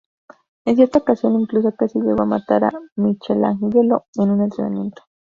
[0.65, 5.03] En cierta ocasión incluso casi llegó a matar a Michelangelo en un entrenamiento.